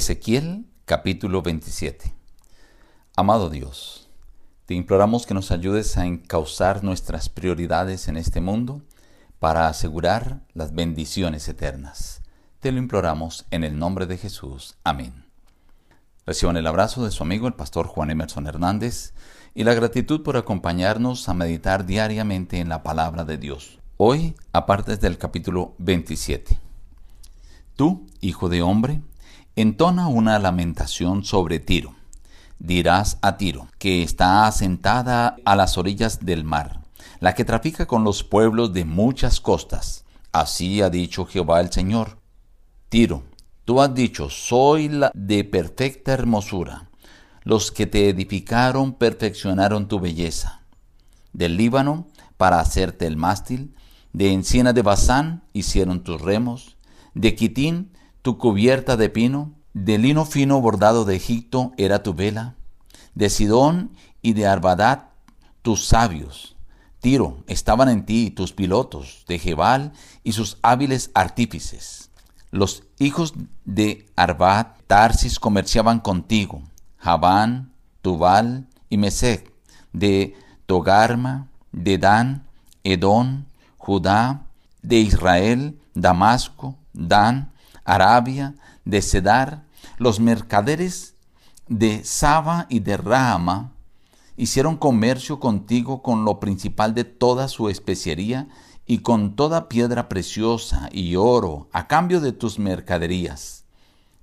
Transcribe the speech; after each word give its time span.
Ezequiel 0.00 0.64
capítulo 0.86 1.42
27 1.42 2.14
Amado 3.16 3.50
Dios, 3.50 4.08
te 4.64 4.72
imploramos 4.72 5.26
que 5.26 5.34
nos 5.34 5.50
ayudes 5.50 5.98
a 5.98 6.06
encauzar 6.06 6.82
nuestras 6.82 7.28
prioridades 7.28 8.08
en 8.08 8.16
este 8.16 8.40
mundo 8.40 8.80
para 9.38 9.68
asegurar 9.68 10.40
las 10.54 10.74
bendiciones 10.74 11.46
eternas. 11.48 12.22
Te 12.60 12.72
lo 12.72 12.78
imploramos 12.78 13.44
en 13.50 13.62
el 13.62 13.78
nombre 13.78 14.06
de 14.06 14.16
Jesús. 14.16 14.78
Amén. 14.84 15.26
Reciban 16.24 16.56
el 16.56 16.66
abrazo 16.66 17.04
de 17.04 17.10
su 17.10 17.22
amigo 17.22 17.46
el 17.46 17.52
pastor 17.52 17.86
Juan 17.86 18.08
Emerson 18.08 18.46
Hernández 18.46 19.12
y 19.54 19.64
la 19.64 19.74
gratitud 19.74 20.22
por 20.22 20.38
acompañarnos 20.38 21.28
a 21.28 21.34
meditar 21.34 21.84
diariamente 21.84 22.58
en 22.58 22.70
la 22.70 22.82
palabra 22.82 23.26
de 23.26 23.36
Dios. 23.36 23.80
Hoy, 23.98 24.34
aparte 24.54 24.96
del 24.96 25.18
capítulo 25.18 25.74
27. 25.76 26.58
Tú, 27.76 28.06
hijo 28.22 28.48
de 28.48 28.62
hombre, 28.62 29.02
entona 29.60 30.08
una 30.08 30.38
lamentación 30.38 31.24
sobre 31.24 31.58
Tiro. 31.58 31.94
Dirás 32.58 33.18
a 33.22 33.36
Tiro, 33.36 33.68
que 33.78 34.02
está 34.02 34.46
asentada 34.46 35.36
a 35.44 35.56
las 35.56 35.78
orillas 35.78 36.24
del 36.24 36.44
mar, 36.44 36.80
la 37.20 37.34
que 37.34 37.44
trafica 37.44 37.86
con 37.86 38.04
los 38.04 38.22
pueblos 38.22 38.72
de 38.72 38.84
muchas 38.84 39.40
costas. 39.40 40.04
Así 40.32 40.80
ha 40.82 40.90
dicho 40.90 41.26
Jehová 41.26 41.60
el 41.60 41.72
Señor. 41.72 42.18
Tiro, 42.88 43.24
tú 43.64 43.80
has 43.80 43.94
dicho, 43.94 44.30
soy 44.30 44.88
la 44.88 45.10
de 45.14 45.44
perfecta 45.44 46.12
hermosura. 46.12 46.88
Los 47.42 47.72
que 47.72 47.86
te 47.86 48.08
edificaron 48.08 48.92
perfeccionaron 48.92 49.88
tu 49.88 50.00
belleza. 50.00 50.62
Del 51.32 51.56
Líbano, 51.56 52.06
para 52.36 52.60
hacerte 52.60 53.06
el 53.06 53.16
mástil, 53.16 53.74
de 54.12 54.32
encina 54.32 54.72
de 54.72 54.82
Bazán 54.82 55.44
hicieron 55.52 56.02
tus 56.02 56.20
remos, 56.20 56.76
de 57.14 57.34
Quitín 57.34 57.92
tu 58.22 58.38
cubierta 58.38 58.96
de 58.96 59.08
pino, 59.08 59.52
de 59.72 59.98
lino 59.98 60.24
fino 60.24 60.60
bordado 60.60 61.04
de 61.04 61.16
Egipto 61.16 61.72
era 61.76 62.02
tu 62.02 62.14
vela, 62.14 62.56
de 63.14 63.30
Sidón 63.30 63.92
y 64.22 64.32
de 64.34 64.46
Arbadat 64.46 65.10
tus 65.62 65.86
sabios. 65.86 66.56
Tiro, 67.00 67.42
estaban 67.46 67.88
en 67.88 68.04
ti 68.04 68.30
tus 68.30 68.52
pilotos, 68.52 69.24
de 69.26 69.38
Jebal 69.38 69.92
y 70.22 70.32
sus 70.32 70.58
hábiles 70.62 71.10
artífices. 71.14 72.10
Los 72.50 72.82
hijos 72.98 73.34
de 73.64 74.06
Arbat, 74.16 74.76
Tarsis 74.86 75.38
comerciaban 75.38 76.00
contigo, 76.00 76.62
Javán, 76.98 77.72
Tubal 78.02 78.66
y 78.88 78.98
Mesec, 78.98 79.52
de 79.92 80.34
Togarma, 80.66 81.48
de 81.72 81.96
Dan, 81.96 82.46
Edón, 82.84 83.46
Judá, 83.78 84.46
de 84.82 84.98
Israel, 84.98 85.80
Damasco, 85.94 86.76
Dan, 86.92 87.52
Arabia, 87.94 88.54
de 88.84 89.02
Cedar, 89.02 89.64
los 89.98 90.20
mercaderes 90.20 91.14
de 91.68 92.04
Saba 92.04 92.66
y 92.68 92.80
de 92.80 92.96
Rahama 92.96 93.72
hicieron 94.36 94.76
comercio 94.76 95.40
contigo 95.40 96.02
con 96.02 96.24
lo 96.24 96.40
principal 96.40 96.94
de 96.94 97.04
toda 97.04 97.48
su 97.48 97.68
especiería 97.68 98.48
y 98.86 98.98
con 98.98 99.36
toda 99.36 99.68
piedra 99.68 100.08
preciosa 100.08 100.88
y 100.92 101.16
oro 101.16 101.68
a 101.72 101.86
cambio 101.86 102.20
de 102.20 102.32
tus 102.32 102.58
mercaderías. 102.58 103.64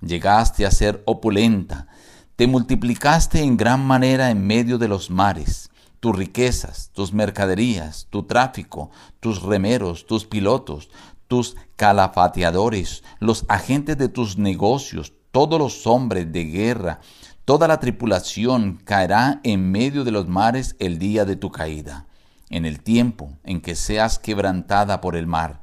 Llegaste 0.00 0.66
a 0.66 0.70
ser 0.70 1.02
opulenta, 1.06 1.88
te 2.36 2.46
multiplicaste 2.46 3.42
en 3.42 3.56
gran 3.56 3.84
manera 3.86 4.30
en 4.30 4.46
medio 4.46 4.78
de 4.78 4.88
los 4.88 5.10
mares, 5.10 5.70
tus 6.00 6.16
riquezas, 6.16 6.90
tus 6.92 7.12
mercaderías, 7.12 8.06
tu 8.10 8.24
tráfico, 8.24 8.90
tus 9.20 9.42
remeros, 9.42 10.06
tus 10.06 10.24
pilotos, 10.24 10.90
tus 11.28 11.56
calafateadores, 11.76 13.04
los 13.20 13.44
agentes 13.48 13.96
de 13.96 14.08
tus 14.08 14.38
negocios, 14.38 15.12
todos 15.30 15.58
los 15.58 15.86
hombres 15.86 16.32
de 16.32 16.44
guerra, 16.44 17.00
toda 17.44 17.68
la 17.68 17.78
tripulación 17.78 18.80
caerá 18.84 19.40
en 19.44 19.70
medio 19.70 20.04
de 20.04 20.10
los 20.10 20.26
mares 20.26 20.74
el 20.78 20.98
día 20.98 21.24
de 21.24 21.36
tu 21.36 21.50
caída, 21.50 22.06
en 22.50 22.64
el 22.64 22.80
tiempo 22.80 23.38
en 23.44 23.60
que 23.60 23.76
seas 23.76 24.18
quebrantada 24.18 25.00
por 25.00 25.14
el 25.14 25.26
mar. 25.26 25.62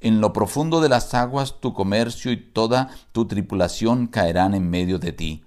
En 0.00 0.20
lo 0.20 0.32
profundo 0.32 0.80
de 0.80 0.90
las 0.90 1.14
aguas 1.14 1.60
tu 1.60 1.72
comercio 1.72 2.30
y 2.30 2.36
toda 2.36 2.90
tu 3.12 3.26
tripulación 3.26 4.06
caerán 4.06 4.54
en 4.54 4.68
medio 4.68 4.98
de 4.98 5.12
ti. 5.12 5.42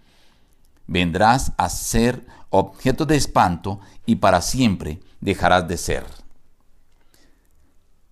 Vendrás 0.88 1.54
a 1.58 1.70
ser 1.70 2.26
objeto 2.50 3.06
de 3.06 3.16
espanto 3.16 3.80
y 4.08 4.16
para 4.16 4.42
siempre 4.42 5.00
dejarás 5.22 5.68
de 5.68 5.78
ser. 5.78 6.04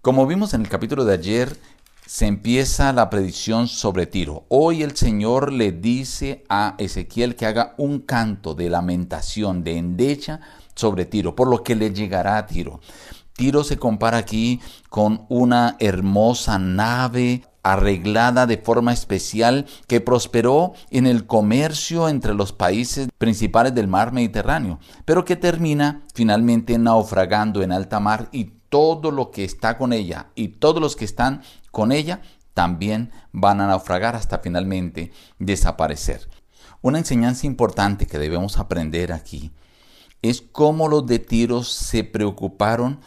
Como 0.01 0.25
vimos 0.25 0.53
en 0.53 0.61
el 0.61 0.69
capítulo 0.69 1.05
de 1.05 1.15
ayer, 1.15 1.57
se 2.05 2.27
empieza 2.27 2.93
la 2.93 3.09
predicción 3.09 3.67
sobre 3.67 4.05
Tiro. 4.05 4.45
Hoy 4.47 4.83
el 4.83 4.95
Señor 4.95 5.51
le 5.51 5.73
dice 5.73 6.45
a 6.47 6.75
Ezequiel 6.77 7.35
que 7.35 7.45
haga 7.45 7.73
un 7.77 7.99
canto 7.99 8.53
de 8.53 8.69
lamentación, 8.69 9.63
de 9.63 9.77
endecha 9.77 10.39
sobre 10.75 11.05
Tiro, 11.05 11.35
por 11.35 11.49
lo 11.49 11.63
que 11.63 11.75
le 11.75 11.93
llegará 11.93 12.37
a 12.37 12.45
Tiro. 12.45 12.79
Tiro 13.33 13.63
se 13.63 13.77
compara 13.77 14.17
aquí 14.17 14.61
con 14.89 15.25
una 15.29 15.75
hermosa 15.79 16.57
nave 16.57 17.43
arreglada 17.63 18.45
de 18.45 18.57
forma 18.57 18.93
especial 18.93 19.65
que 19.87 19.99
prosperó 19.99 20.73
en 20.89 21.05
el 21.05 21.27
comercio 21.27 22.07
entre 22.07 22.33
los 22.33 22.53
países 22.53 23.09
principales 23.17 23.75
del 23.75 23.89
mar 23.89 24.13
Mediterráneo, 24.13 24.79
pero 25.03 25.25
que 25.25 25.35
termina 25.35 26.03
finalmente 26.13 26.77
naufragando 26.77 27.61
en 27.61 27.73
alta 27.73 27.99
mar 27.99 28.29
y 28.31 28.56
todo 28.69 29.11
lo 29.11 29.31
que 29.31 29.43
está 29.43 29.77
con 29.77 29.93
ella 29.93 30.27
y 30.35 30.49
todos 30.49 30.81
los 30.81 30.95
que 30.95 31.05
están 31.05 31.41
con 31.71 31.91
ella 31.91 32.21
también 32.53 33.11
van 33.31 33.61
a 33.61 33.67
naufragar 33.67 34.15
hasta 34.15 34.39
finalmente 34.39 35.11
desaparecer. 35.39 36.27
Una 36.81 36.99
enseñanza 36.99 37.45
importante 37.45 38.07
que 38.07 38.19
debemos 38.19 38.57
aprender 38.57 39.11
aquí 39.13 39.51
es 40.21 40.41
cómo 40.41 40.87
los 40.87 41.05
de 41.05 41.19
Tiros 41.19 41.71
se 41.71 42.03
preocuparon 42.03 42.99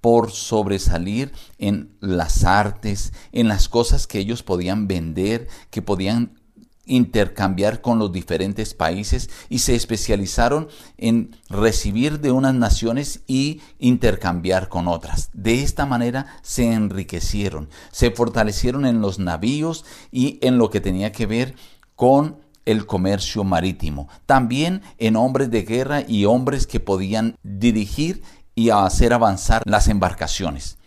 por 0.00 0.30
sobresalir 0.30 1.32
en 1.58 1.96
las 2.00 2.44
artes, 2.44 3.12
en 3.32 3.48
las 3.48 3.68
cosas 3.68 4.06
que 4.06 4.18
ellos 4.18 4.42
podían 4.42 4.86
vender, 4.86 5.48
que 5.70 5.82
podían 5.82 6.40
intercambiar 6.86 7.80
con 7.80 7.98
los 7.98 8.12
diferentes 8.12 8.72
países 8.72 9.28
y 9.48 9.58
se 9.58 9.74
especializaron 9.74 10.68
en 10.96 11.36
recibir 11.50 12.20
de 12.20 12.30
unas 12.30 12.54
naciones 12.54 13.20
y 13.26 13.60
intercambiar 13.78 14.68
con 14.68 14.88
otras. 14.88 15.30
De 15.32 15.62
esta 15.62 15.84
manera 15.84 16.38
se 16.42 16.72
enriquecieron, 16.72 17.68
se 17.90 18.10
fortalecieron 18.10 18.86
en 18.86 19.00
los 19.00 19.18
navíos 19.18 19.84
y 20.10 20.38
en 20.42 20.58
lo 20.58 20.70
que 20.70 20.80
tenía 20.80 21.12
que 21.12 21.26
ver 21.26 21.54
con 21.94 22.38
el 22.64 22.86
comercio 22.86 23.44
marítimo. 23.44 24.08
También 24.24 24.82
en 24.98 25.16
hombres 25.16 25.50
de 25.50 25.62
guerra 25.62 26.02
y 26.06 26.24
hombres 26.24 26.66
que 26.66 26.80
podían 26.80 27.36
dirigir 27.42 28.22
y 28.54 28.70
hacer 28.70 29.12
avanzar 29.12 29.62
las 29.66 29.88
embarcaciones. 29.88 30.78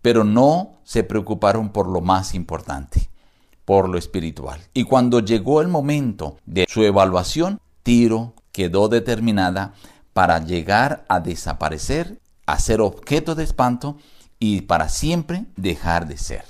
Pero 0.00 0.24
no 0.24 0.80
se 0.84 1.02
preocuparon 1.02 1.70
por 1.70 1.88
lo 1.88 2.00
más 2.00 2.34
importante 2.34 3.09
por 3.70 3.88
lo 3.88 3.98
espiritual. 3.98 4.60
Y 4.74 4.82
cuando 4.82 5.20
llegó 5.20 5.60
el 5.60 5.68
momento 5.68 6.38
de 6.44 6.66
su 6.68 6.82
evaluación, 6.82 7.60
Tiro 7.84 8.34
quedó 8.50 8.88
determinada 8.88 9.74
para 10.12 10.44
llegar 10.44 11.04
a 11.08 11.20
desaparecer, 11.20 12.20
a 12.46 12.58
ser 12.58 12.80
objeto 12.80 13.36
de 13.36 13.44
espanto 13.44 13.96
y 14.40 14.62
para 14.62 14.88
siempre 14.88 15.44
dejar 15.54 16.08
de 16.08 16.18
ser. 16.18 16.44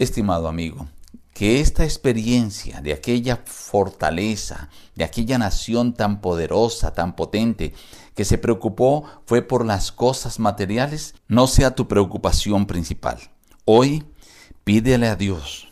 Estimado 0.00 0.48
amigo, 0.48 0.88
que 1.32 1.60
esta 1.60 1.84
experiencia 1.84 2.80
de 2.80 2.92
aquella 2.92 3.36
fortaleza, 3.44 4.68
de 4.96 5.04
aquella 5.04 5.38
nación 5.38 5.94
tan 5.94 6.20
poderosa, 6.20 6.92
tan 6.92 7.14
potente, 7.14 7.72
que 8.16 8.24
se 8.24 8.36
preocupó 8.36 9.04
fue 9.26 9.42
por 9.42 9.64
las 9.64 9.92
cosas 9.92 10.40
materiales, 10.40 11.14
no 11.28 11.46
sea 11.46 11.76
tu 11.76 11.86
preocupación 11.86 12.66
principal. 12.66 13.20
Hoy 13.64 14.02
pídele 14.64 15.06
a 15.06 15.14
Dios 15.14 15.69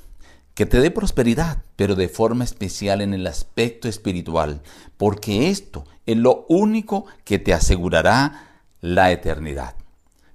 que 0.58 0.66
te 0.66 0.80
dé 0.80 0.90
prosperidad, 0.90 1.62
pero 1.76 1.94
de 1.94 2.08
forma 2.08 2.42
especial 2.42 3.00
en 3.00 3.14
el 3.14 3.28
aspecto 3.28 3.86
espiritual, 3.86 4.60
porque 4.96 5.50
esto 5.50 5.84
es 6.04 6.16
lo 6.16 6.46
único 6.48 7.06
que 7.24 7.38
te 7.38 7.54
asegurará 7.54 8.64
la 8.80 9.12
eternidad. 9.12 9.76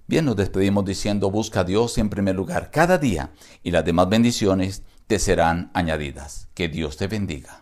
Bien, 0.07 0.23
nos 0.23 0.37
despedimos 0.37 0.85
diciendo, 0.85 1.29
busca 1.29 1.59
a 1.59 1.63
Dios 1.65 1.97
en 1.97 2.09
primer 2.09 2.35
lugar 2.35 2.71
cada 2.71 2.97
día 2.97 3.31
y 3.63 3.71
las 3.71 3.83
demás 3.83 4.07
bendiciones 4.07 4.83
te 5.07 5.19
serán 5.19 5.71
añadidas. 5.73 6.47
Que 6.53 6.69
Dios 6.69 6.95
te 6.95 7.07
bendiga. 7.07 7.59